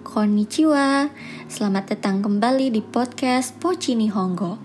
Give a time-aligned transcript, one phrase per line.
[0.00, 1.12] konnichiwa.
[1.44, 4.56] Selamat datang kembali di podcast Pochi Nihongo.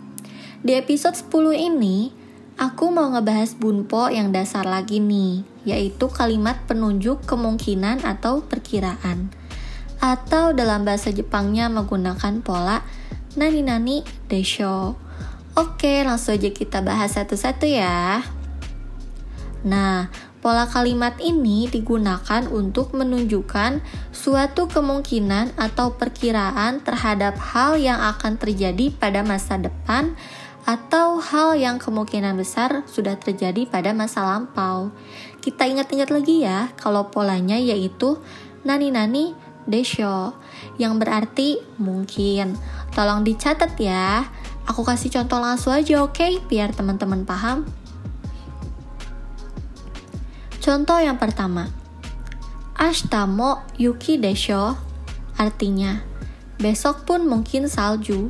[0.64, 2.08] Di episode 10 ini,
[2.56, 9.28] aku mau ngebahas bunpo yang dasar lagi nih, yaitu kalimat penunjuk kemungkinan atau perkiraan.
[10.00, 12.88] Atau dalam bahasa Jepangnya menggunakan pola
[13.36, 14.96] nani-nani desho.
[15.60, 18.24] Oke, langsung aja kita bahas satu-satu ya.
[19.68, 20.08] Nah,
[20.40, 23.84] pola kalimat ini digunakan untuk menunjukkan
[24.16, 30.16] suatu kemungkinan atau perkiraan terhadap hal yang akan terjadi pada masa depan
[30.64, 34.94] atau hal yang kemungkinan besar sudah terjadi pada masa lampau.
[35.40, 38.20] Kita ingat-ingat lagi ya, kalau polanya yaitu
[38.62, 39.34] nani-nani
[39.66, 40.34] desho,
[40.78, 42.58] yang berarti mungkin.
[42.94, 44.26] Tolong dicatat ya.
[44.70, 46.38] Aku kasih contoh langsung aja oke, okay?
[46.46, 47.66] biar teman-teman paham.
[50.70, 51.74] Contoh yang pertama,
[52.78, 54.78] Ashita mo yuki desho,
[55.34, 56.06] artinya
[56.62, 58.30] besok pun mungkin salju.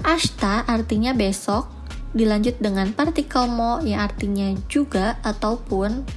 [0.00, 1.68] Ashita artinya besok,
[2.16, 6.08] dilanjut dengan partikel mo yang artinya juga ataupun,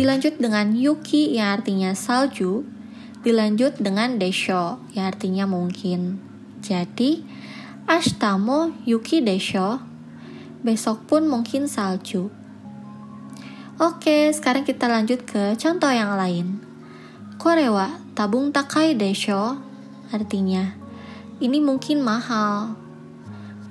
[0.00, 2.64] dilanjut dengan yuki yang artinya salju,
[3.28, 6.16] dilanjut dengan desho yang artinya mungkin.
[6.64, 7.20] Jadi,
[7.84, 9.84] Ashita mo yuki desho,
[10.64, 12.32] besok pun mungkin salju.
[13.80, 16.60] Oke, sekarang kita lanjut ke contoh yang lain.
[17.40, 19.56] Korewa tabung takai desho,
[20.12, 20.76] artinya
[21.40, 22.76] ini mungkin mahal.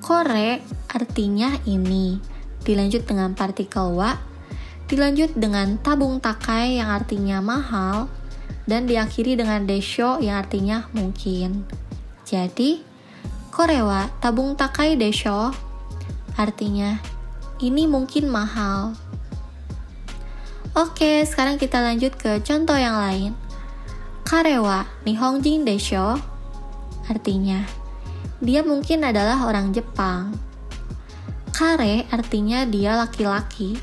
[0.01, 2.17] Kore artinya ini,
[2.65, 4.17] dilanjut dengan partikel wa,
[4.89, 8.09] dilanjut dengan tabung takai yang artinya mahal,
[8.65, 11.63] dan diakhiri dengan desho yang artinya mungkin.
[12.25, 12.81] Jadi,
[13.53, 15.53] korewa tabung takai desho,
[16.35, 16.97] artinya
[17.61, 18.97] ini mungkin mahal.
[20.71, 23.35] Oke, sekarang kita lanjut ke contoh yang lain.
[24.23, 26.15] Karewa Nihongjin desho
[27.11, 27.81] artinya
[28.41, 30.33] dia mungkin adalah orang Jepang.
[31.53, 33.77] Kare artinya dia laki-laki.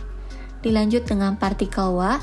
[0.66, 2.19] Dilanjut dengan partikel wa,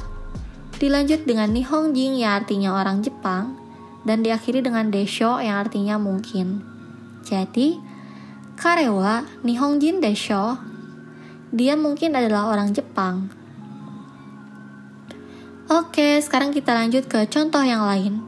[0.76, 3.56] dilanjut dengan Nihongjin yang artinya orang Jepang,
[4.03, 6.59] dan diakhiri dengan desho yang artinya mungkin.
[7.24, 7.80] Jadi,
[8.59, 10.59] Karewa Nihongjin desho,
[11.56, 13.32] dia mungkin adalah orang Jepang.
[15.66, 18.22] Oke, sekarang kita lanjut ke contoh yang lain.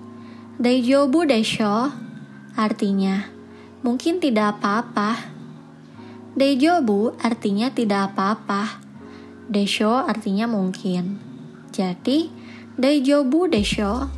[0.58, 1.94] Daijobu desho
[2.58, 3.30] artinya
[3.86, 5.22] mungkin tidak apa-apa.
[6.34, 8.82] Daijobu artinya tidak apa-apa.
[9.54, 11.22] Desho artinya mungkin.
[11.70, 12.34] Jadi,
[12.74, 14.10] Daijobu desho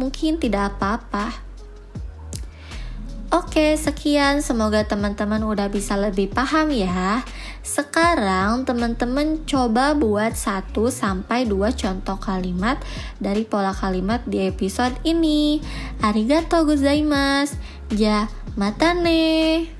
[0.00, 1.28] mungkin tidak apa-apa.
[3.36, 4.40] Oke, sekian.
[4.40, 7.20] Semoga teman-teman udah bisa lebih paham ya.
[7.62, 12.82] Sekarang teman-teman coba buat 1 sampai 2 contoh kalimat
[13.22, 15.62] dari pola kalimat di episode ini.
[16.02, 17.54] Arigatou gozaimasu.
[17.94, 18.26] Ja,
[18.58, 19.70] mata ne.